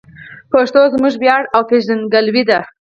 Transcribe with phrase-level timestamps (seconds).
[0.51, 2.59] پښتو زموږ ویاړ او پېژندګلوي ده.